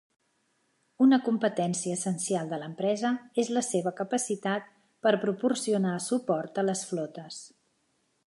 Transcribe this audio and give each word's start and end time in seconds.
Una 1.05 1.17
competència 1.25 1.97
essencial 1.97 2.47
de 2.53 2.59
l'empresa 2.61 3.11
és 3.43 3.51
la 3.57 3.63
seva 3.67 3.93
capacitat 4.01 4.73
per 5.07 5.13
proporcionar 5.27 5.95
suport 6.07 6.61
a 6.63 6.67
les 6.71 6.83
flotes. 6.93 7.39